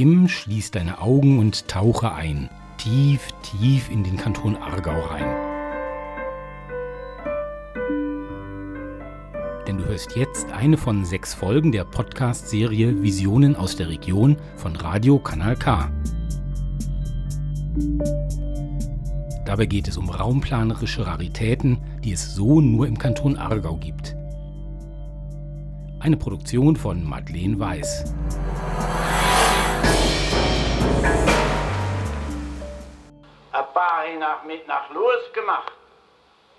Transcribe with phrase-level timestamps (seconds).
[0.00, 2.48] bequem, schließ deine Augen und tauche ein.
[2.78, 5.26] Tief, tief in den Kanton Aargau rein.
[9.66, 14.74] Denn du hörst jetzt eine von sechs Folgen der Podcast-Serie Visionen aus der Region von
[14.76, 15.90] Radio Kanal K.
[19.44, 24.16] Dabei geht es um raumplanerische Raritäten, die es so nur im Kanton Aargau gibt.
[25.98, 28.14] Eine Produktion von Madeleine Weiß.
[34.00, 35.72] Paar haben mit nach Los gemacht,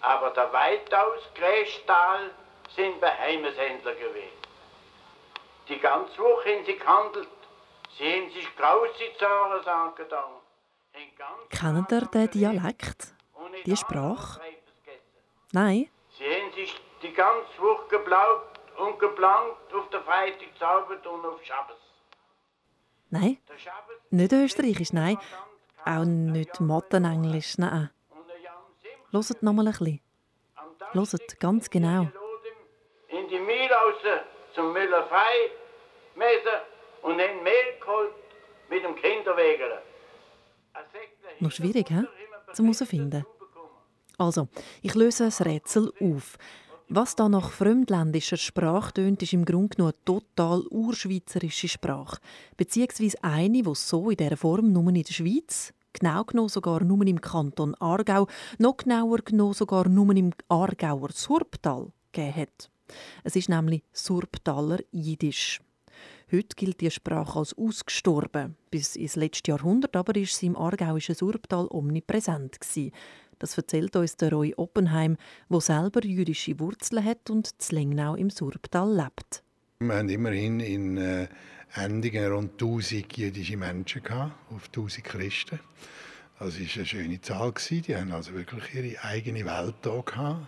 [0.02, 2.32] aber der weitaus Grästal
[2.76, 4.38] sind Beheimeshändler gewesen.
[5.68, 7.30] Die ganze Woche haben sie gehandelt,
[7.98, 10.34] sie haben sich grausig Zahlen angetan.
[11.50, 13.14] Kennt ihr den Dialekt?
[13.66, 14.42] Die Sprache?
[15.52, 15.90] Nein?
[16.18, 21.78] Sie haben sich die ganze Woche geblaut und geplant auf der Freitagabend und auf Schabbos.
[23.10, 23.38] Nein,
[24.10, 25.18] nicht Österreichisch, nein.
[25.86, 27.90] Auch nicht Mattenenglisch, nein.
[29.12, 30.00] Hört noch mal ein bisschen.
[30.94, 32.08] Hört, ganz genau.
[33.08, 34.22] In die Mühlhause
[34.54, 35.52] zum Müller frei
[36.16, 36.62] messen
[37.02, 38.14] und dann Mehl geholt
[38.70, 39.82] mit dem Kinderwägele.
[41.40, 42.04] Noch schwierig, hä?
[42.54, 43.26] Zum herausfinden.
[44.18, 44.48] Also,
[44.82, 46.38] ich löse ein Rätsel auf.
[46.94, 52.18] Was da nach fremdländischer Sprache tönt, ist im Grunde genommen eine total urschweizerische Sprache.
[52.58, 57.08] Beziehungsweise eine, die so in dieser Form nur in der Schweiz, genau genommen sogar nur
[57.08, 62.70] im Kanton Aargau, noch genauer genommen sogar nur im Aargauer Surptal gegeben hat.
[63.24, 65.62] Es ist nämlich Surptaler Jiddisch.
[66.30, 68.58] Heute gilt die Sprache als ausgestorben.
[68.70, 72.58] Bis ins letzte Jahrhundert aber ist sie im aargauischen Surptal omnipräsent.
[73.42, 75.18] Das erzählt uns der Roy Oppenheim,
[75.50, 79.42] der selber jüdische Wurzeln hat und in Lengnau im Surptal lebt.
[79.80, 81.28] Wir haben immerhin in äh,
[81.74, 85.60] Endingen rund 1000 jüdische Menschen gehabt, auf 1000 Christen.
[86.38, 87.52] Das war eine schöne Zahl.
[87.72, 90.48] Die haben also wirklich ihre eigene Welt hier gehabt.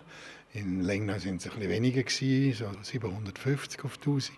[0.52, 2.04] In Lengnau sind es ein bisschen weniger,
[2.56, 4.30] so 750 auf 1000.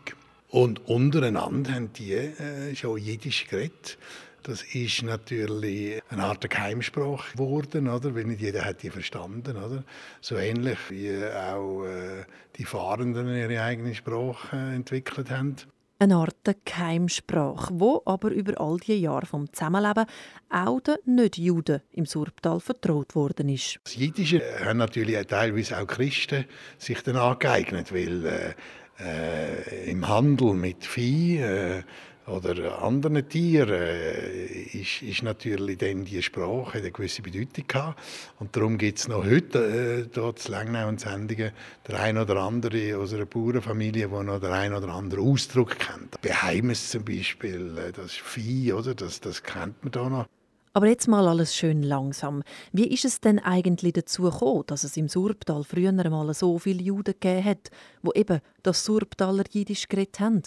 [0.49, 3.99] Und untereinander haben die äh, schon Jiddisch geredet.
[4.47, 8.15] Das ist natürlich eine Art Geheimsprache geworden, oder?
[8.15, 9.83] Weil nicht jeder hat die verstanden, oder?
[10.21, 12.25] So ähnlich wie auch äh,
[12.57, 15.57] die Fahrenden ihre eigene Sprache äh, entwickelt haben.
[15.99, 20.07] Eine Art Geheimsprache, wo aber über all die Jahre vom Zusammenleben
[20.49, 23.81] auch den Nicht-Juden im Surptal vertraut worden ist.
[23.83, 26.45] Das Jiddische haben natürlich teilweise auch Christen
[26.79, 28.55] sich dann angeeignet, weil äh,
[29.01, 31.83] äh, im Handel mit Vieh äh,
[32.27, 38.01] oder anderen Tieren äh, ist, ist natürlich dann die Sprache eine gewisse Bedeutung gehabt.
[38.39, 41.53] Und darum gibt es noch heute äh, dort zu Lengnau und Sendungen
[41.87, 46.21] der ein oder andere aus einer Bauernfamilie, der noch den ein oder anderen Ausdruck kennt.
[46.21, 48.95] Beheimes zum Beispiel, äh, das Vieh, oder?
[48.95, 50.27] Das, das kennt man da noch.
[50.73, 52.43] Aber jetzt mal alles schön langsam.
[52.71, 56.83] Wie ist es denn eigentlich dazu gekommen, dass es im Surptal früher mal so viele
[56.83, 57.71] Juden gegeben hat,
[58.03, 60.43] wo eben das Surptaler Jiddisch geredet haben?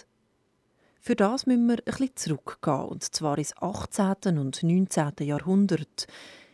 [1.02, 4.38] Für das müssen wir ein zurückgehen, und zwar ins 18.
[4.38, 5.12] und 19.
[5.22, 6.08] Jahrhundert.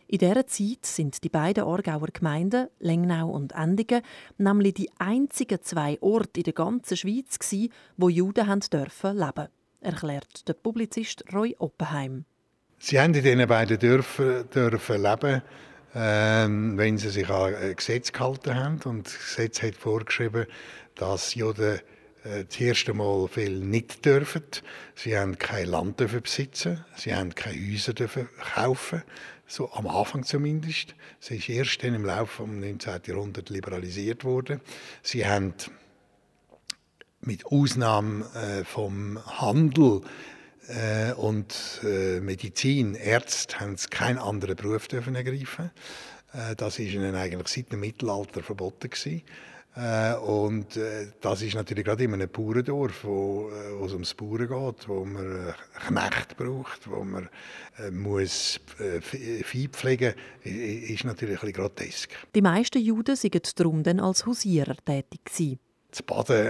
[0.08, 4.02] In dieser Zeit sind die beiden Aargauer Gemeinden, Lengnau und Endingen,
[4.38, 7.38] nämlich die einzigen zwei Orte in der ganzen Schweiz,
[7.96, 9.48] wo Juden haben dürfen leben,
[9.80, 12.24] erklärt der Publizist Roy Oppenheim.
[12.78, 15.42] Sie haben in diesen beiden Dörfern dürfen leben,
[15.96, 18.80] ähm, wenn sie sich an Gesetz gehalten haben.
[18.84, 20.46] Und das Gesetz hat vorgeschrieben,
[20.94, 21.80] dass Juden
[22.48, 24.42] das erste Mal viel nicht dürfen.
[24.94, 29.02] Sie haben kein Land dürfen besitzen, sie haben keine Häuser dürfen kaufen,
[29.46, 30.94] so am Anfang zumindest.
[31.20, 33.00] Es ist erst dann im Laufe des 19.
[33.06, 34.60] Jahrhunderts liberalisiert worden.
[35.02, 35.54] Sie haben
[37.20, 40.02] mit Ausnahme äh, vom Handel
[40.68, 45.70] äh, und äh, Medizin, Ärzte haben keinen anderen Beruf dürfen ergreifen.
[46.32, 49.22] Äh, das ist ihnen eigentlich seit dem Mittelalter verboten gewesen.
[49.76, 54.14] Äh, und äh, das ist natürlich gerade in einem Bauerndorf, wo, äh, wo es ums
[54.14, 55.54] Bauern geht, wo man
[55.86, 57.28] Knecht braucht, wo man
[57.92, 58.58] muss
[59.42, 62.10] Vieh pflegen muss, ist natürlich ein bisschen grotesk.
[62.34, 65.20] Die meisten Juden waren darum dann als Hausierer tätig.
[65.26, 65.58] Gewesen.
[65.90, 66.46] Das Baden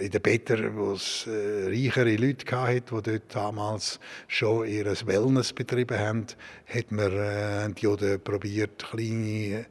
[0.00, 3.98] in den Betten, wo es äh, reichere Leute hatten, die dort damals
[4.28, 6.26] schon ihr Wellness betrieben haben,
[6.66, 9.66] hat man äh, die Juden probiert, kleine,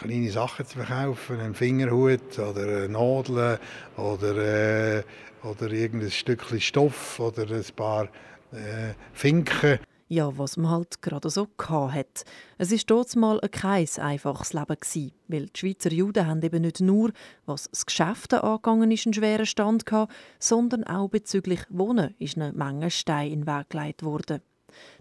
[0.00, 3.58] kleine Sachen zu verkaufen, einen Fingerhut oder Nadeln
[3.96, 5.02] oder, äh,
[5.42, 8.04] oder irgendein Stückchen Stoff oder ein paar
[8.52, 9.78] äh, Finken.
[10.10, 12.24] Ja, was man halt gerade so hat.
[12.56, 16.80] Es war dort mal kein einfaches Leben gewesen, weil die Schweizer Juden haben eben nicht
[16.80, 17.12] nur,
[17.44, 22.52] was das Geschäft angegangen ist, einen schweren Stand gehabt, sondern auch bezüglich Wohnen ist eine
[22.52, 24.40] Menge Stein in den Weg gelegt worden.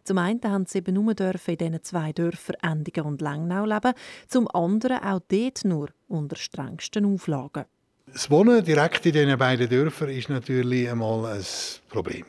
[0.04, 3.94] Zum einen haben sie eben nur dürfen in diesen zwei Dörfern Endigen und Lengnau leben,
[4.27, 7.63] zum anderen auch dort nur unter strengsten Auflagen.
[8.12, 11.45] Das Wohnen direkt in diesen beiden Dörfern war natürlich einmal ein
[11.89, 12.25] Problem.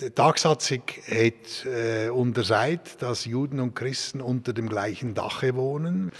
[0.00, 6.10] Die Tagsatzung hat äh, untersagt, dass Juden und Christen unter dem gleichen Dache wohnen.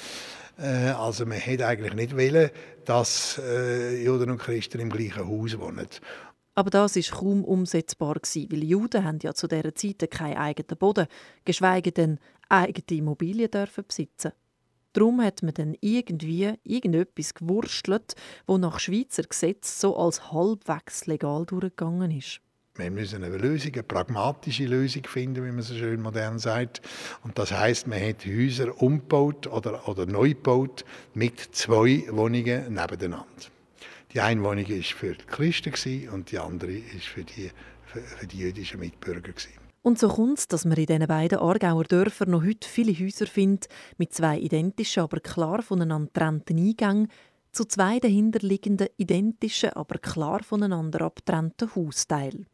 [0.58, 2.50] Äh, also man hätte eigentlich nicht wollen,
[2.84, 5.88] dass äh, Juden und Christen im gleichen Haus wohnen.
[6.54, 11.06] Aber das ist kaum umsetzbar weil Juden haben ja zu dieser Zeit keinen eigenen Boden,
[11.46, 12.18] geschweige denn
[12.50, 14.32] eigene Immobilien dürfen besitzen.
[14.92, 18.14] Darum hat man dann irgendwie irgendetwas gewurstelt,
[18.46, 22.42] wo nach Schweizer Gesetz so als halbwegs legal durchgegangen ist.
[22.76, 26.80] Wir müssen eine Lösung, eine pragmatische Lösung finden, wie man so schön modern sagt.
[27.22, 33.26] Und das heißt, man hat Häuser umgebaut oder, oder neu gebaut mit zwei Wohnungen nebeneinander.
[34.14, 37.50] Die eine Wohnung war für die Christen und die andere war für die,
[37.84, 39.34] für, für die jüdischen Mitbürger.
[39.82, 43.26] Und so kommt es, dass man in diesen beiden Aargauer Dörfern noch heute viele Häuser
[43.26, 47.08] findet, mit zwei identischen, aber klar voneinander getrennten Eingängen,
[47.52, 52.46] zu zwei dahinterliegenden identischen, aber klar voneinander abgetrennten Hausteilen.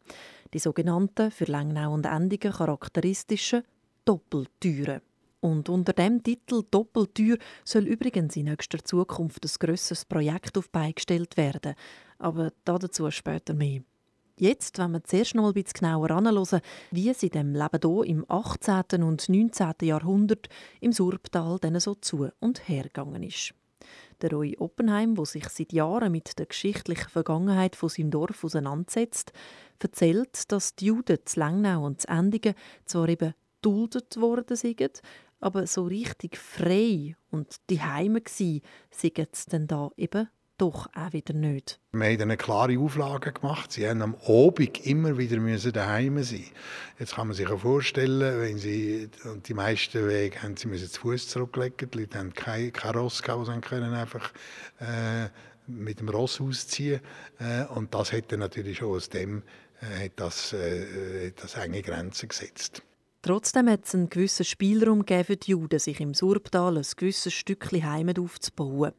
[0.53, 3.63] Die sogenannten, für Lengnau und Endigen charakteristischen
[4.05, 5.01] Doppeltüren.
[5.41, 11.37] Und unter dem Titel Doppeltür soll übrigens in nächster Zukunft ein grösseres Projekt auf beigestellt
[11.37, 11.75] werden.
[12.19, 13.83] Aber dazu später mehr.
[14.37, 16.61] Jetzt, wenn wir zuerst noch ein bisschen genauer anschauen,
[16.91, 19.03] wie es in dem Leben hier im 18.
[19.03, 19.73] und 19.
[19.83, 20.49] Jahrhundert
[20.81, 23.55] im Surbtal so zu und hergegangen ist.
[24.21, 29.33] Der Roy Oppenheim, der sich seit Jahren mit der geschichtlichen Vergangenheit von seinem Dorf auseinandersetzt,
[29.79, 32.55] erzählt, dass die Juden zu Langnau und zu Endigen
[32.85, 35.03] zwar eben duldet worden sind,
[35.41, 41.13] aber so richtig frei und die Heime gsi, sind sie dann da eben doch auch
[41.13, 41.81] wieder nicht.
[41.93, 43.73] Wir haben eine klare Auflage gemacht.
[43.73, 46.45] Sie haben am Abend immer wieder müssen daheim sein.
[46.99, 49.09] Jetzt kann man sich vorstellen, wenn sie
[49.47, 51.91] die meisten Wege haben sie müssen zu Fuß zurücklegen.
[51.91, 54.33] Die Leute haben kein, kein Ross gehabt, können einfach
[54.81, 55.29] äh,
[55.67, 57.01] mit dem Ross ausziehen.
[57.39, 59.43] Äh, und das hätte natürlich schon aus dem
[59.81, 62.83] äh, das, äh, das enge Grenzen gesetzt.
[63.29, 67.85] Trotzdem hat es einen gewissen Spielraum für die Juden, sich im Surbtal ein gewisses Stückchen
[67.85, 68.95] Heimat aufzubauen.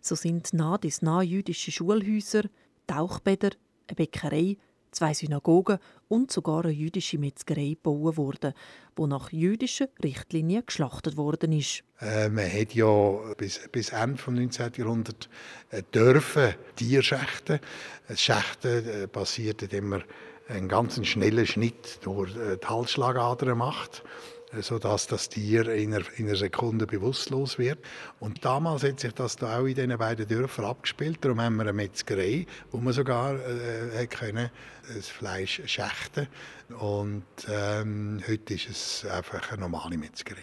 [0.00, 2.44] So sind nah bis nah jüdische Schulhäuser,
[2.86, 3.50] Tauchbäder,
[3.88, 4.58] eine Bäckerei,
[4.92, 8.54] zwei Synagogen und sogar eine jüdische Metzgerei gebaut worden,
[8.94, 11.82] wo nach jüdischen Richtlinien geschlachtet worden ist.
[12.00, 14.72] Äh, man hat ja bis, bis Ende des 19.
[14.76, 15.28] Jahrhunderts
[15.70, 17.58] äh, dürfen Tierschächten.
[18.14, 20.04] Schächten äh, passiert, indem man
[20.48, 24.02] einen ganz schnellen Schnitt durch äh, die Halsschlagader macht
[24.60, 27.78] sodass das Tier in einer, in einer, Sekunde bewusstlos wird.
[28.20, 31.18] Und damals hat sich das da auch in diesen beiden Dörfern abgespielt.
[31.24, 34.50] Darum haben wir eine Metzgerei, wo man sogar äh, können,
[34.94, 36.28] das Fleisch schächten
[36.78, 40.42] Und ähm, heute ist es einfach eine normale Metzgerei.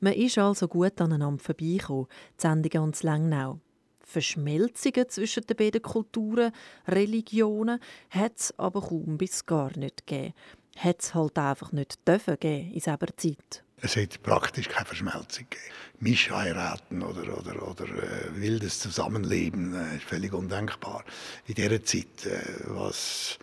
[0.00, 2.06] Man ist also gut aneinander vorbeigekommen,
[2.36, 3.60] Zendigen und Lengnau.
[4.06, 6.52] Verschmelzungen zwischen den beiden Kulturen,
[6.86, 10.34] Religionen hat es aber kaum bis gar nicht gegeben
[10.76, 13.64] hat es halt einfach nicht dürfen geben in dieser Zeit.
[13.84, 15.74] Es hat praktisch keine Verschmelzung gegeben.
[15.98, 21.04] Mischheiraten oder, oder, oder äh, wildes Zusammenleben äh, ist völlig undenkbar.
[21.46, 23.38] In dieser Zeit, äh, was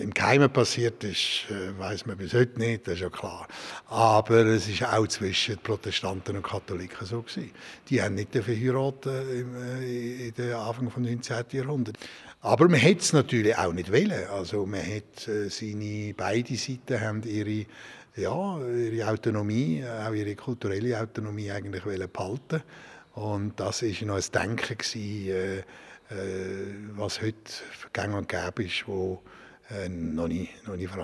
[0.00, 3.46] im Keimen passiert ist, äh, weiß man bis heute nicht, das ist ja klar.
[3.86, 7.50] Aber es ist auch zwischen Protestanten und Katholiken so gewesen.
[7.88, 11.44] Die haben nicht verheiratet im, äh, in den Anfang des 19.
[11.52, 12.00] Jahrhunderts.
[12.42, 14.28] Aber man hätte es natürlich auch nicht wollen.
[14.32, 17.66] Also man hat äh, seine, beide Seiten haben ihre,
[18.16, 22.62] ja, ihre Autonomie, auch ihre kulturelle Autonomie eigentlich behalten
[23.14, 25.62] Und das war noch ein Denken, gewesen, äh,
[26.08, 27.34] äh, was heute
[27.92, 29.22] gang und gäbe ist, wo
[29.70, 30.96] äh, noch, nicht, noch, nicht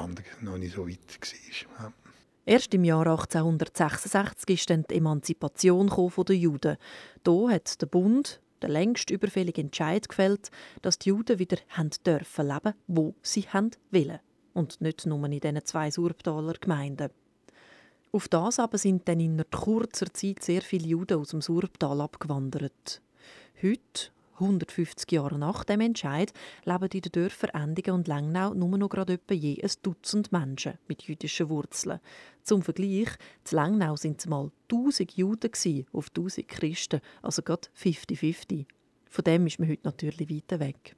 [0.42, 1.84] noch nicht so weit war.
[1.84, 1.92] Ja.
[2.44, 6.76] Erst im Jahr 1866 ist dann die Emanzipation der Juden.
[7.24, 10.50] Hier hat der Bund der längst überfällige Entscheid gefällt,
[10.80, 14.20] dass die Juden wieder haben dürfen leben, wo sie haben wollen.
[14.54, 17.10] Und nicht nur in diesen zwei Surbtaler Gemeinden.
[18.12, 23.00] Auf das aber sind dann in kurzer Zeit sehr viele Juden aus dem Surbtal abgewandert.
[23.62, 24.10] Heute,
[24.42, 26.32] 150 Jahre nach dem Entscheid
[26.64, 30.78] leben in den Dörfern Endigen und Lengnau nur noch gerade etwa je ein Dutzend Menschen
[30.88, 32.00] mit jüdischen Wurzeln.
[32.42, 33.08] Zum Vergleich,
[33.50, 35.50] in Lengnau waren es mal 1000 Juden
[35.92, 38.66] auf 1000 Christen, also gerade 50-50.
[39.08, 40.96] Von dem ist man heute natürlich weit weg.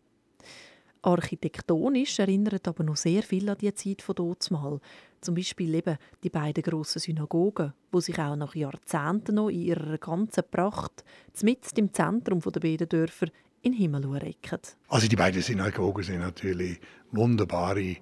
[1.06, 4.80] Architektonisch erinnert aber noch sehr viel an die Zeit von Dotsmal.
[5.20, 9.99] Zum Beispiel eben die beiden grossen Synagogen, wo sich auch nach Jahrzehnten noch in ihrer
[9.99, 11.04] ganzen Pracht
[11.42, 13.26] mitten im Zentrum der beiden Dörfer
[13.62, 14.61] in den Himmel recken.
[14.88, 16.78] Also die beiden Synagogen sind natürlich
[17.12, 17.96] wunderbare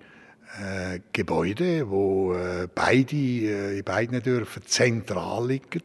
[0.61, 5.83] äh, Gebäude, wo äh, beide äh, in beiden Dörfern zentral liegen.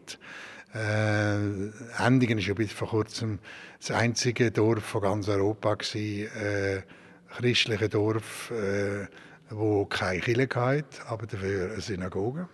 [0.73, 3.39] Äh, Endingen ist ja bis vor kurzem
[3.79, 6.83] das einzige Dorf von ganz Europa gewesen,
[7.29, 9.07] äh, christliche Dorf, äh,
[9.49, 12.49] wo keine Kirche hatte, aber dafür eine Synagoge.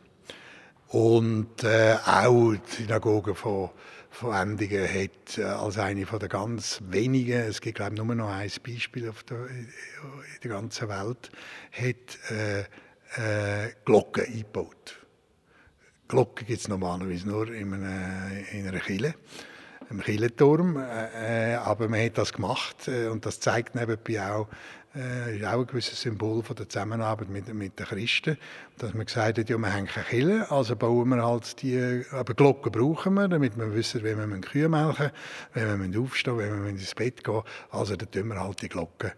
[0.88, 3.72] Und äh, auch die Synagoge von,
[4.12, 8.14] von Endingen hat äh, als eine von der ganz wenigen, es gibt glaube ich nur
[8.14, 9.70] noch ein Beispiel auf der, in
[10.44, 11.32] der ganzen Welt,
[11.72, 12.62] hat äh,
[13.16, 15.00] äh, Glocken eingebaut.
[16.08, 19.16] Glocken gibt es normalerweise nur in einer, in einer Kirche
[19.90, 20.78] im Kirchenturm.
[20.78, 24.48] Äh, aber man hat das gemacht äh, und das zeigt nebenbei auch,
[24.96, 28.38] äh, ist auch ein gewisses Symbol von der Zusammenarbeit mit, mit den Christen,
[28.78, 32.34] dass man gesagt hat, ja, wir haben keine Kirche, also bauen wir halt die, aber
[32.34, 35.12] Glocken brauchen wir, damit wir wissen, wie wir Kühe melken
[35.54, 39.12] wenn wir aufstehen wenn wir ins Bett gehen, also dann tun wir halt die Glocken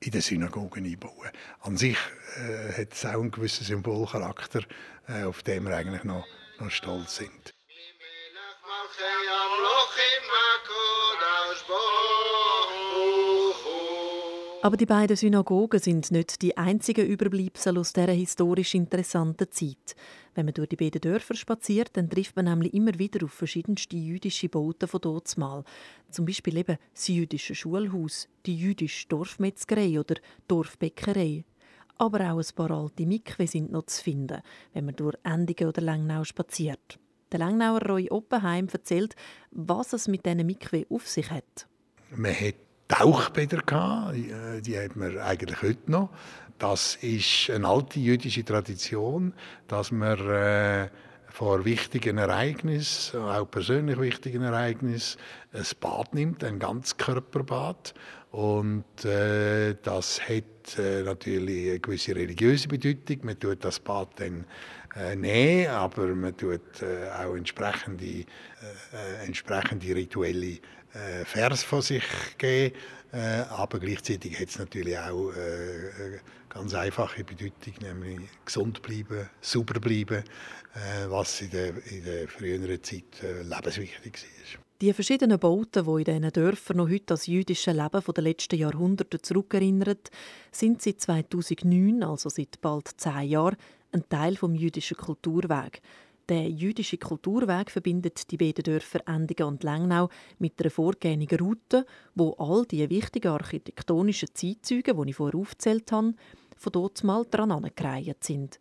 [0.00, 1.30] in den Synagogen einbauen.
[1.60, 1.98] An sich
[2.36, 4.60] äh, hat es auch einen gewissen Symbolcharakter,
[5.08, 6.26] äh, auf den wir eigentlich noch,
[6.60, 7.53] noch stolz sind.
[14.64, 19.94] Aber die beiden Synagogen sind nicht die einzigen Überbleibsel aus dieser historisch interessanten Zeit.
[20.34, 23.96] Wenn man durch die beiden Dörfer spaziert, dann trifft man nämlich immer wieder auf verschiedenste
[23.96, 25.64] jüdische Bauten von dortmal.
[26.10, 30.14] Zum Beispiel eben das jüdische Schulhaus, die jüdische Dorfmetzgerei oder
[30.48, 31.44] Dorfbäckerei.
[31.98, 34.40] Aber auch ein paar alte Mikwe sind noch zu finden,
[34.72, 36.98] wenn man durch Endigen oder Lengnau spaziert.
[37.34, 39.16] Der Lengnauer Roy Oppenheim erzählt,
[39.50, 41.66] was es mit diesen Mikwe auf sich hat.
[42.14, 42.54] Man hat
[42.86, 43.58] Tauchbäder
[44.14, 46.10] äh, die hat man eigentlich heute noch.
[46.58, 49.34] Das ist eine alte jüdische Tradition,
[49.66, 50.88] dass man äh,
[51.26, 55.18] vor wichtigen Ereignissen, auch persönlich wichtigen Ereignissen,
[55.52, 57.94] ein Bad nimmt, ein Ganzkörperbad.
[58.30, 63.18] Und äh, das hat äh, natürlich eine gewisse religiöse Bedeutung.
[63.24, 64.44] Man tut das Bad dann
[64.96, 68.24] äh, nehmen, aber man tut äh, auch entsprechende, äh,
[68.92, 70.58] äh entsprechende rituelle
[70.94, 72.04] äh, Vers von sich
[72.38, 72.74] geben.
[73.12, 79.80] Äh, aber gleichzeitig hat es natürlich auch äh, ganz einfache Bedeutung, nämlich gesund bleiben, sauber
[79.80, 80.22] bleiben,
[81.08, 84.64] was in der, in der früheren Zeit lebenswichtig war.
[84.80, 89.22] Die verschiedenen Bauten, die in diesen Dörfern noch heute das jüdische Leben der letzten Jahrhunderte
[89.22, 89.98] zurückerinnern,
[90.50, 93.56] sind seit 2009, also seit bald zehn Jahren,
[93.94, 95.80] ein Teil vom jüdischen Kulturweg.
[96.28, 100.08] Der jüdische Kulturweg verbindet die beiden Dörfer Endigen und Lengnau
[100.38, 106.14] mit einer vorgängigen Route, wo all die wichtigen architektonischen Zeitzeuge, die ich vorher aufgezählt habe,
[106.56, 108.58] von dort mal dran angereiht sind.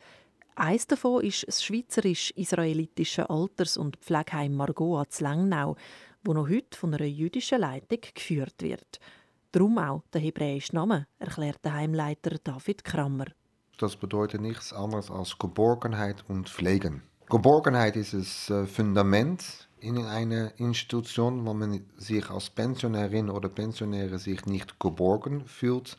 [0.55, 5.75] Eines davon ist das schweizerisch-israelitische Alters- und Pflegeheim Margot zu Lengnau,
[6.23, 8.99] wo noch heute von einer jüdischen Leitung geführt wird.
[9.51, 13.27] Darum auch der hebräische Name, erklärt der Heimleiter David Krammer.
[13.83, 17.03] Das bedeutet nichts anderes als Geborgenheit und Pflegen.
[17.29, 24.19] Geborgenheit ist das äh, Fundament in einer Institution, wo man sich als Pensionärin oder Pensionäre
[24.19, 25.97] sich nicht geborgen fühlt,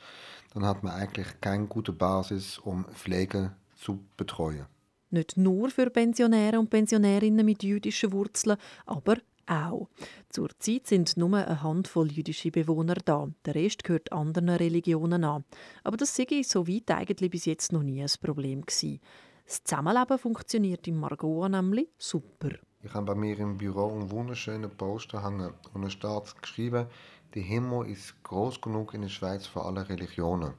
[0.55, 4.65] dann hat man eigentlich keine gute Basis, um Pflege zu betreuen.
[5.11, 9.89] Nicht nur für Pensionäre und Pensionärinnen mit jüdischen Wurzeln, aber auch.
[10.29, 13.29] Zurzeit sind nur eine Handvoll jüdische Bewohner da.
[13.45, 15.45] Der Rest gehört anderen Religionen an.
[15.83, 19.01] Aber das sei soweit eigentlich bis jetzt noch nie ein Problem gewesen.
[19.47, 22.51] Das Zusammenleben funktioniert in Margot nämlich super.
[22.83, 26.87] Ich habe bei mir im Büro einen wunderschönen Poster hängen und da steht geschrieben,
[27.35, 30.55] der Himmel ist groß genug in der Schweiz für alle Religionen.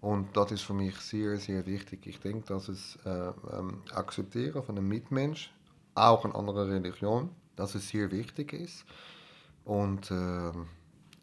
[0.00, 2.06] Und das ist für mich sehr, sehr wichtig.
[2.06, 5.52] Ich denke, dass es äh, ähm, Akzeptieren von einem Mitmensch,
[5.94, 8.84] auch in anderer Religion, dass es sehr wichtig ist.
[9.64, 10.52] Und äh,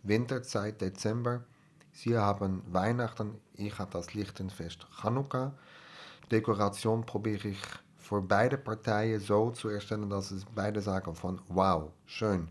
[0.04, 1.44] Winterzeit, Dezember,
[1.92, 5.54] Sie haben Weihnachten, ich habe das Lichtenfest Chanukka.
[6.30, 7.62] Dekoration probiere ich
[7.98, 12.50] für beide Parteien so zu erstellen, dass es beide sagen von wow, schön.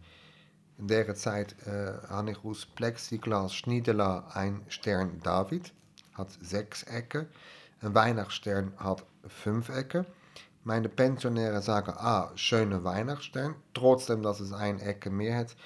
[0.78, 5.72] In der Zeit äh, habe ich aus Plexiglas Schniedela ein Stern David,
[6.14, 7.26] hat sechs Ecken.
[7.82, 10.06] Ein Weihnachtsstern hat fünf Ecken.
[10.66, 15.56] Meine Pensionäre sagen, ah, schöne Weihnachtsstern, trotzdem, dass es ein Ecke mehr hat.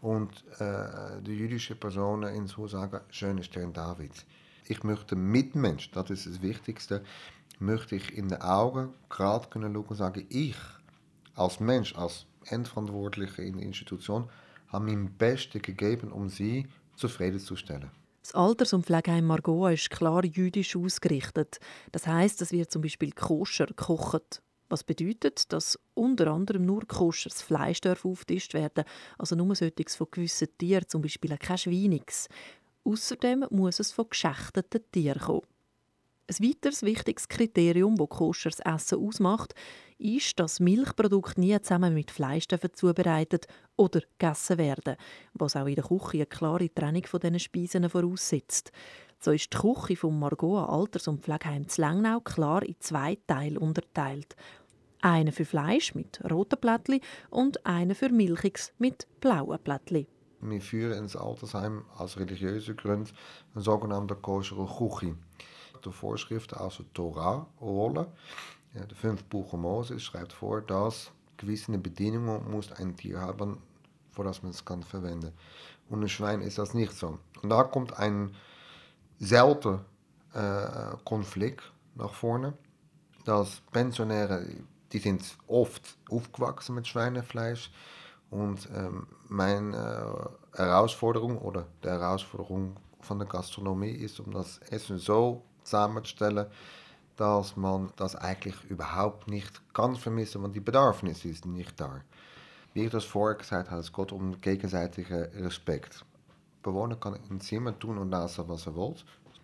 [0.00, 4.12] Und äh, die jüdische Personen in so sagen, schöne Stern David.
[4.64, 7.04] Ich möchte Mitmensch, das ist das Wichtigste,
[7.58, 10.56] möchte ich in die Augen gerade können schauen und sagen, ich
[11.34, 14.30] als Mensch, als Endverantwortliche in der Institution,
[14.68, 17.90] habe mein Bestes gegeben, um sie zufriedenzustellen.
[18.22, 21.60] Das Alters- und Pflegeheim Margot ist klar jüdisch ausgerichtet.
[21.92, 24.42] Das heißt, es wird zum Beispiel koscher gekocht.
[24.68, 28.84] Was bedeutet, dass unter anderem nur koscheres Fleisch auftischt werden
[29.18, 32.28] also nur solches von gewissen Tieren, zum Beispiel kein Schweiniges.
[32.84, 35.46] Außerdem muss es von geschächteten Tieren kommen.
[36.28, 39.54] Ein weiteres wichtiges Kriterium, das koscheres Essen ausmacht,
[39.98, 43.46] ist, dass Milchprodukte nie zusammen mit Fleisch zubereitet
[43.76, 44.96] oder gegessen werden,
[45.34, 48.72] was auch in der Küche eine klare Trennung von diesen Speisen voraussetzt.
[49.18, 53.58] So ist die Küche vom Margot Alters- und Pflegeheim zu Lengnau klar in zwei Teile
[53.58, 54.36] unterteilt.
[55.00, 60.06] Eine für Fleisch mit roten Plättchen und eine für Milchiges mit blauen Plättchen.
[60.40, 63.10] Wir führen ins Altersheim aus religiösen Gründen
[63.54, 65.16] eine sogenannte koschere Küche
[65.84, 68.06] de Vorschriften aus der Torah rollen.
[68.74, 73.58] Ja, der fünfte Buch Moses schreibt vor, dass gewisse Bedingungen muss ein Tier haben,
[74.10, 75.32] vor das man es kann verwenden.
[75.88, 77.18] Und ein Schwein ist das nicht so.
[77.42, 78.34] Und da kommt ein
[79.18, 79.80] selten
[80.34, 82.54] äh, Konflikt nach vorne,
[83.24, 84.46] dass Pensionäre,
[84.92, 87.70] die sind oft aufgewachsen mit Schweinefleisch
[88.30, 94.98] und ähm, meine äh, Herausforderung oder die Herausforderung von der Gastronomie ist, um das Essen
[94.98, 96.46] so zusammenzustellen,
[97.16, 102.02] dass man das eigentlich überhaupt nicht kann vermissen, weil die Bedarfnis ist nicht da.
[102.74, 106.04] Wie ich das vorher gesagt habe, es geht um gegenseitigen Respekt.
[106.66, 108.96] Der Bewohner kann im Zimmer tun und lassen, was er will.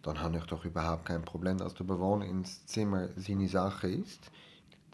[0.02, 4.28] Dann habe ich doch überhaupt kein Problem, dass der Bewohner ins Zimmer seine Sache ist.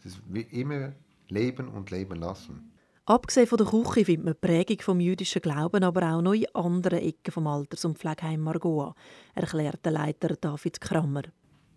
[0.03, 0.93] Das wie immer
[1.27, 2.71] leben und leben lassen.
[3.05, 6.99] Abgesehen von der Küche findet man Prägung vom jüdischen Glauben aber auch noch in anderen
[6.99, 8.93] Ecken vom Alters- und Pflegeheim Margoa,
[9.33, 11.23] erklärt der Leiter David Krammer.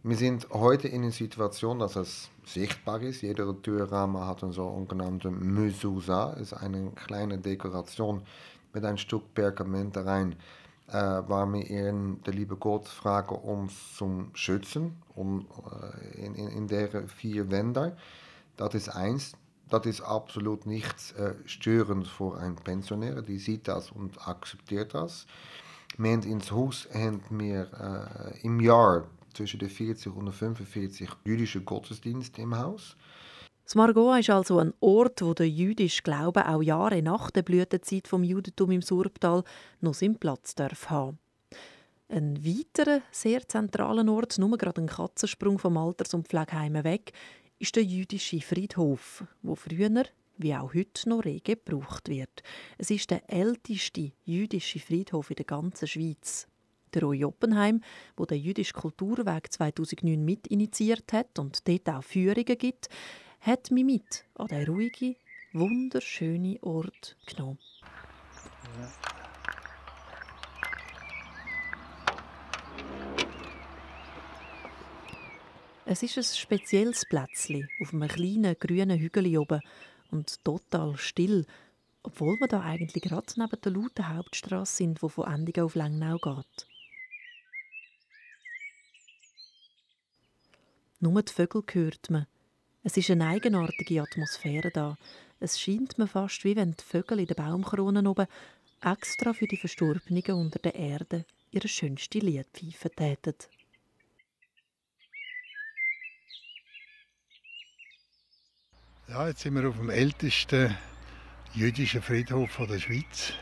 [0.03, 3.23] Wir sind heute in einer Situation, dass es sichtbar ist.
[3.23, 8.23] Jeder Türrahmen hat eine sogenannte Mezuzah, ist eine kleine Dekoration
[8.73, 10.37] mit ein Stück Pergament rein,
[10.89, 15.47] äh, waar wir ihren, der liebe Gott fragen, uns zu schützen, um,
[16.15, 17.97] äh, in, in, in der vier Wände.
[18.57, 19.33] Das ist eins.
[19.69, 23.23] Das ist absolut nichts äh, störend für einen Pensionär.
[23.23, 25.27] Die sieht das und akzeptiert das.
[25.99, 32.43] Haben ins Haus haben wir äh, im Jahr zwischen den 40 und 45 jüdische Gottesdienste
[32.43, 32.97] im Haus.
[33.73, 38.07] Das Margot ist also ein Ort, wo der jüdische Glaube auch Jahre nach der Blütezeit
[38.07, 39.45] vom Judentum im Surbtal
[39.81, 41.19] noch seinen Platz darf haben.
[42.11, 47.15] Ein weiterer sehr zentraler Ort, nur gerade ein Katzensprung vom Alters- und Pflegeheim weg,
[47.59, 50.05] ist der jüdische Friedhof, wo früher
[50.37, 52.43] wie auch heute noch rege gebraucht wird.
[52.77, 56.47] Es ist der älteste jüdische Friedhof in der ganzen Schweiz.
[56.93, 57.81] Der Roy Oppenheim,
[58.19, 62.91] der jüdische Kulturweg 2009 mit initiiert hat und dort auch Führungen gibt,
[63.43, 65.17] hat mich mit an den ruhigen,
[65.53, 67.59] wunderschönen Ort genommen.
[75.85, 79.61] Es ist ein spezielles Plätzchen auf einem kleinen grünen Hügel oben
[80.13, 81.45] und total still,
[82.05, 86.17] obwohl wir da eigentlich gerade neben der lauten Hauptstraße sind, die von Endigen auf Lengnau
[86.19, 86.69] geht.
[91.01, 92.27] Nur die Vögel hört man.
[92.85, 94.99] Es ist eine eigenartige Atmosphäre da.
[95.39, 98.27] Es scheint mir fast, wie wenn die Vögel in den Baumkronen oben
[98.81, 103.35] extra für die Verstorbenen unter der Erde ihre schönste Lied pfeifen täten.
[109.07, 110.77] Ja, jetzt sind wir auf dem ältesten
[111.55, 113.33] jüdischen Friedhof der Schweiz,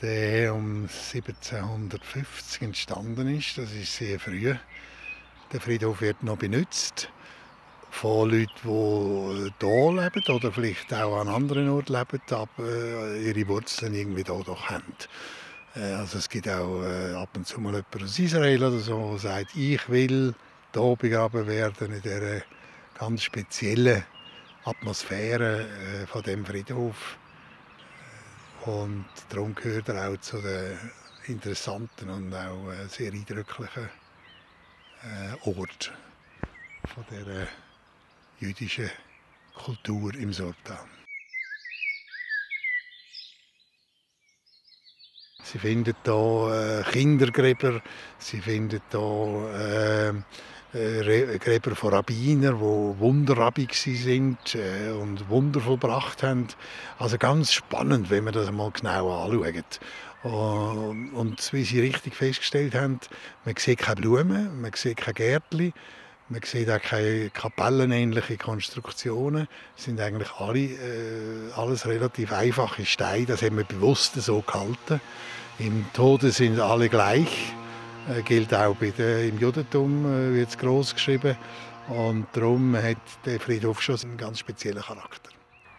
[0.00, 3.58] der um 1750 entstanden ist.
[3.58, 4.54] Das ist sehr früh.
[5.52, 7.10] Der Friedhof wird noch benutzt
[7.90, 13.94] von Leuten, die hier leben oder vielleicht auch an anderen Orten leben, aber ihre Wurzeln
[13.94, 14.94] irgendwie hier doch haben.
[15.74, 19.10] Äh, also es gibt auch äh, ab und zu mal jemand aus Israel oder so,
[19.12, 20.34] der sagt, ich will
[20.74, 22.42] hier begraben werden in dieser
[22.98, 24.04] ganz speziellen
[24.64, 27.18] Atmosphäre äh, von dem Friedhof.
[28.64, 30.76] Und darum gehört er auch zu den
[31.26, 33.88] interessanten und auch äh, sehr eindrücklichen
[35.02, 35.92] äh, Orten
[36.94, 37.48] von der
[38.40, 38.90] jüdischen
[39.54, 40.84] Kultur im Sortal.
[45.42, 47.80] Sie finden hier äh, Kindergräber,
[48.18, 50.22] sie finden hier
[50.74, 54.58] äh, äh, Gräber von Rabbiner, die Wunderrabbi sind
[55.00, 56.48] und Wunder vollbracht haben.
[56.98, 59.80] Also ganz spannend, wenn man das mal genau anschaut.
[60.24, 62.98] Und wie Sie richtig festgestellt haben,
[63.44, 65.72] man sieht keine Blumen, man sieht keine Gärtchen,
[66.28, 69.46] Man sieht auch keine kapellenähnlichen Konstruktionen.
[69.78, 73.26] Es sind eigentlich alle, äh, alles relativ einfache Steine.
[73.26, 75.00] Das haben wir bewusst so gehalten.
[75.60, 77.52] Im Tode sind alle gleich.
[78.08, 81.36] Äh, gilt auch bei der, im Judentum, äh, wird es groß geschrieben.
[81.88, 85.35] Und darum hat der Friedhof schon einen ganz speziellen Charakter.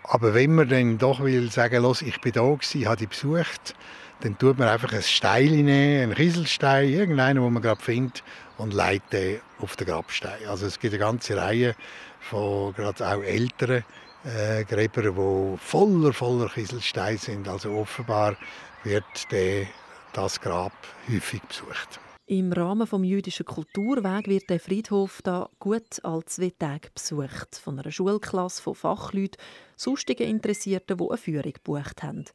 [0.09, 3.75] Aber wenn man dann doch will sagen, los, ich bin da gewesen, habe die besucht,
[4.21, 8.23] dann tut man einfach ein Stein nehmen, einen Kieselstein, irgendeinen, den man gerade findet,
[8.57, 10.47] und legt den auf den Grabstein.
[10.47, 11.75] Also es gibt eine ganze Reihe
[12.21, 13.83] von gerade auch älteren
[14.23, 17.47] äh, Gräbern, die voller, voller Kieselsteine sind.
[17.47, 18.37] Also offenbar
[18.83, 19.67] wird der,
[20.13, 20.73] das Grab
[21.11, 21.99] häufig besucht.
[22.29, 27.55] Im Rahmen des jüdischen Kulturweg wird der Friedhof da gut als zwei Tage besucht.
[27.55, 29.41] Von einer Schulklasse von Fachleuten,
[29.77, 32.25] sonstigen Interessierten, die eine Führung gebucht haben.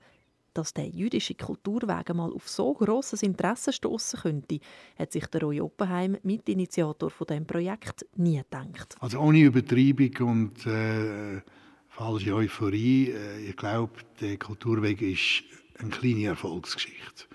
[0.54, 4.60] Dass der jüdische Kulturweg einmal auf so grosses Interesse stoßen könnte,
[4.98, 8.96] hat sich der Roy Oppenheim, Mitinitiator von dem Projekt, nie gedacht.
[8.98, 11.42] Also ohne Übertreibung und äh,
[11.90, 13.10] falsche Euphorie.
[13.10, 15.44] Äh, ich glaube, der Kulturweg ist
[15.78, 17.26] eine kleine Erfolgsgeschichte.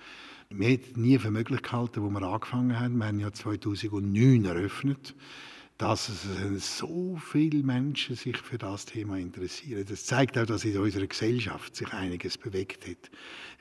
[0.49, 2.97] Wir hätten nie für möglich gehalten, wo wir angefangen haben.
[2.97, 5.13] Wir haben ja 2009 eröffnet,
[5.77, 6.09] dass
[6.57, 9.85] so viele Menschen sich für das Thema interessieren.
[9.87, 13.11] Das zeigt auch, dass in unserer Gesellschaft sich einiges bewegt hat.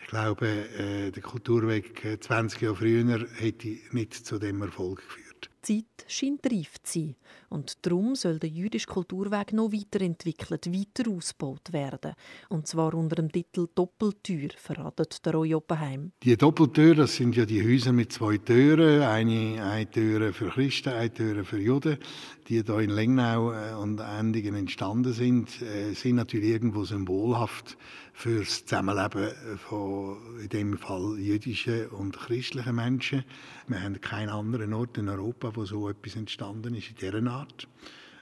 [0.01, 5.26] Ich glaube, äh, der Kulturweg 20 Jahre früher hätte nicht zu dem Erfolg geführt.
[5.67, 7.17] Zeit scheint reif zu sein.
[7.49, 12.13] Und darum soll der jüdische Kulturweg noch weiterentwickelt, weiter ausgebaut werden.
[12.49, 16.13] Und zwar unter dem Titel Doppeltür, verratet der Roy Oppenheim.
[16.23, 19.03] Die Doppeltür, das sind ja die Häuser mit zwei Türen.
[19.03, 21.99] Eine, eine Tür für Christen, eine Tür für Juden.
[22.49, 27.77] Die hier in Lengnau äh, und Endingen entstanden sind, äh, sind natürlich irgendwo symbolhaft
[28.13, 33.25] für das Zusammenleben von, in dem Fall jüdischen und christlichen Menschen.
[33.67, 37.67] Wir haben keinen anderen Ort in Europa, wo so etwas entstanden ist in dieser Art.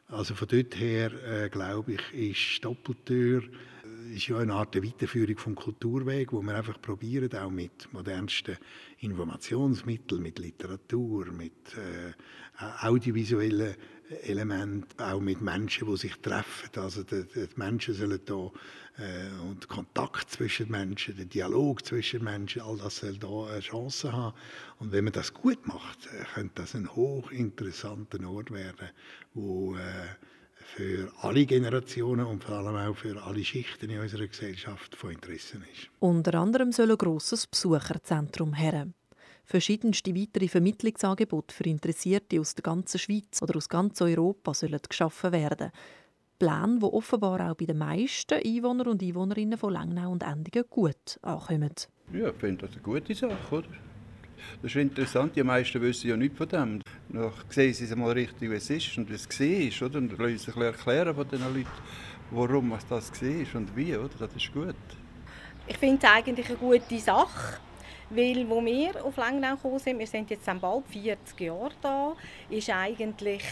[0.08, 5.38] Also von dort her, äh, glaube ich, ist Doppeltür äh, ist ja eine Art Weiterführung
[5.38, 8.56] vom Kulturweg, wo wir einfach probieren, auch mit modernsten
[9.04, 12.12] Informationsmitteln, mit Literatur, mit äh,
[12.86, 13.74] audiovisuellen
[14.22, 16.70] Elementen, auch mit Menschen, die sich treffen.
[16.76, 18.50] Also die, die Menschen sollen da
[18.98, 24.12] äh, und Kontakt zwischen Menschen, der Dialog zwischen Menschen, all das soll da eine Chance
[24.12, 24.36] haben.
[24.78, 28.90] Und wenn man das gut macht, äh, könnte das ein hochinteressanter Ort werden,
[29.34, 29.80] wo äh,
[30.74, 35.58] für alle Generationen und vor allem auch für alle Schichten in unserer Gesellschaft von Interesse
[35.72, 35.88] ist.
[36.00, 38.88] Unter anderem soll ein grosses Besucherzentrum her.
[39.44, 45.32] Verschiedenste weitere Vermittlungsangebote für Interessierte aus der ganzen Schweiz oder aus ganz Europa sollen geschaffen
[45.32, 45.70] werden.
[46.40, 51.20] Pläne, die offenbar auch bei den meisten Einwohner und Einwohnerinnen von Langnau und Endingen gut
[51.22, 51.74] ankommen.
[52.12, 53.68] Ja, ich finde das eine gute Sache, oder?
[54.62, 56.80] Das ist interessant, die meisten wissen ja nichts von dem.
[57.08, 59.98] Dann sehen sie es mal richtig, wie es ist und wie es war, oder?
[59.98, 61.66] Und lassen sich erklären von den Leuten,
[62.30, 64.10] warum was das war und wie, oder?
[64.18, 64.74] Das ist gut.
[65.66, 67.58] Ich finde es eigentlich eine gute Sache.
[68.10, 72.12] Weil, wo wir auf Langnau gekommen sind, wir sind jetzt bald 40 Jahre da,
[72.50, 73.42] ist eigentlich,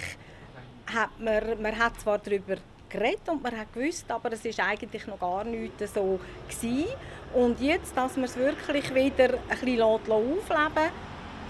[0.87, 2.57] hat man, man hat zwar darüber
[2.89, 6.85] geredet und man hat gewusst, aber es ist eigentlich noch gar nicht so gewesen.
[7.35, 10.91] Und jetzt, dass man es wirklich wieder ein bisschen aufleben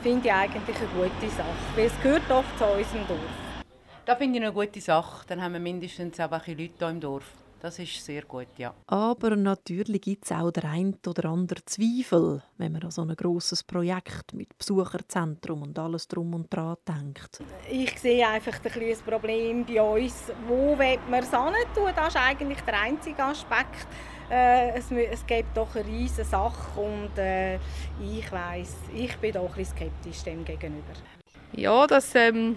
[0.03, 3.21] finde ich eigentlich eine gute Sache, weil es gehört doch zu unserem Dorf.
[4.05, 5.25] Das finde ich eine gute Sache.
[5.29, 7.25] Dann haben wir mindestens auch ein bisschen Leute hier im Dorf.
[7.61, 8.75] Das ist sehr gut, ja.
[8.89, 13.15] Aber natürlich gibt es auch der ein oder andere Zweifel, wenn man an so ein
[13.15, 17.41] grosses Projekt mit Besucherzentrum und alles drum und dran denkt.
[17.71, 20.33] Ich sehe einfach ein kleines Problem bei uns.
[20.49, 21.93] Wo will man es tun?
[21.95, 23.87] Das ist eigentlich der einzige Aspekt.
[24.33, 27.57] Äh, es, es gibt doch eine riesige Sache und äh,
[28.01, 30.95] ich weiß, ich bin doch ein bisschen skeptisch dem gegenüber.
[31.53, 32.57] Ja, das ähm,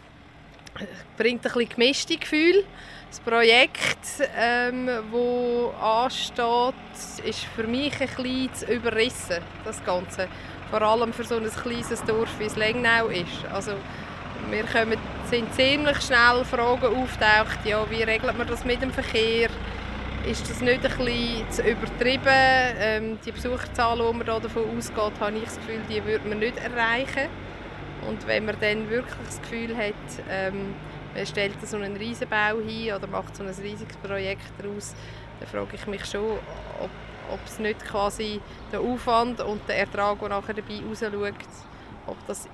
[1.17, 2.63] bringt ein bisschen gemischte Gefühle.
[3.09, 10.29] Das Projekt, ähm, das ansteht, ist für mich ein bisschen zu überrissen, das Ganze.
[10.71, 13.45] Vor allem für so ein kleines Dorf wie es Lengnau ist.
[13.51, 13.73] Also,
[14.49, 14.97] wir kommen,
[15.29, 19.49] sind ziemlich schnell Fragen auftaucht, ja, wie regelt man das mit dem Verkehr?
[20.27, 22.23] Ist das nicht ein bisschen zu übertrieben?
[22.25, 26.57] Ähm, die Besucherzahlen, die man davon ausgeht, habe ich das Gefühl, die würde man nicht
[26.57, 27.29] erreichen.
[28.07, 29.93] Und wenn man dann wirklich das Gefühl hat,
[30.27, 30.73] ähm,
[31.13, 34.95] man stellt so einen Riesenbau hin oder macht so ein riesiges Projekt daraus,
[35.39, 36.39] dann frage ich mich schon,
[36.79, 36.89] ob,
[37.31, 41.35] ob es nicht quasi der Aufwand und der Ertrag, der nachher dabei rausschaut,
[42.07, 42.49] ob das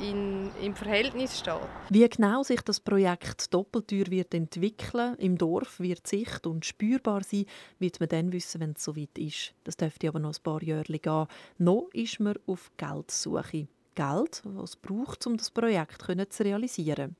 [0.00, 1.54] in, im Verhältnis steht.
[1.90, 7.46] Wie genau sich das Projekt Doppeltür wird entwickeln, im Dorf wird sicht und spürbar sein,
[7.78, 9.54] wird man dann wissen, wenn es soweit ist.
[9.64, 11.26] Das dürfte aber noch ein paar Jahre gehen.
[11.58, 13.68] Noch ist man auf Geldsuche.
[13.94, 17.16] Geld, was es braucht, um das Projekt zu realisieren.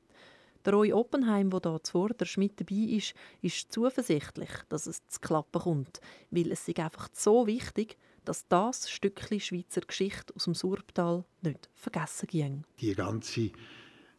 [0.65, 5.61] Der Roy Oppenheim, der hier zuvorderst mit dabei ist, ist zuversichtlich, dass es zu klappen
[5.61, 11.25] kommt, weil es sich einfach so wichtig dass das Stückchen Schweizer Geschichte aus dem Surbtal
[11.43, 12.65] nicht vergessen ging.
[12.81, 13.51] Die ganze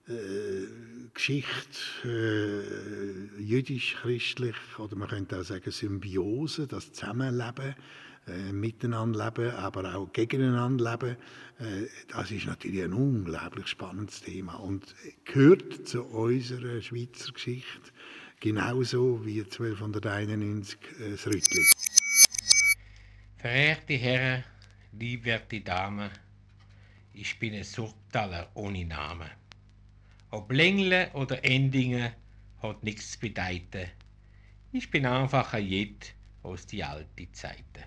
[0.07, 0.67] äh,
[1.13, 7.75] Geschichte äh, jüdisch-christlich oder man könnte auch sagen Symbiose, das Zusammenleben,
[8.27, 11.17] äh, miteinander leben, aber auch gegeneinander leben,
[11.59, 17.91] äh, das ist natürlich ein unglaublich spannendes Thema und gehört zu unserer Schweizer Geschichte
[18.43, 21.72] genauso wie 1291 äh, das Rüttli.
[23.43, 24.45] Verehrte Herren,
[24.93, 26.09] liebwerte Damen,
[27.11, 29.29] ich bin ein Surtaler ohne Namen.
[30.31, 32.13] Ob Lengle oder Endingen
[32.61, 33.89] hat nichts zu bedeuten.
[34.71, 37.83] Ich bin einfach ein Jed aus die alten Zeiten.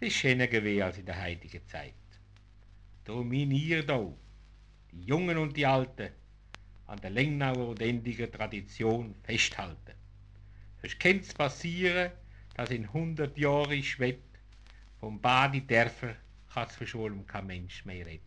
[0.00, 1.94] Es ist schöner gewesen als in der heutigen Zeit.
[3.04, 4.18] Dominiert auch
[4.90, 6.10] die Jungen und die Alten
[6.88, 9.94] an der Lengnauer und Endiger Tradition festhalten.
[10.82, 12.10] Es könnte passieren,
[12.56, 13.92] dass in 100 Jahren ich
[15.02, 16.14] vom Badi Dörfer
[16.54, 18.22] kann es verschwunden kein Mensch mehr retten.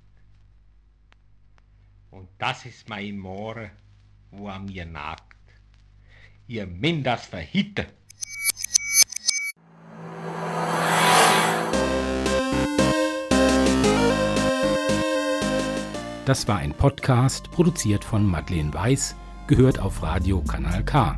[2.11, 3.71] Und das ist mein Moore,
[4.31, 5.37] wo an mir nagt.
[6.47, 7.85] Ihr müsst das verhitten.
[16.25, 19.15] Das war ein Podcast, produziert von Madeleine Weiß,
[19.47, 21.17] gehört auf Radio Kanal K.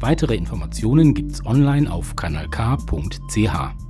[0.00, 3.87] Weitere Informationen gibt's online auf kanalk.ch.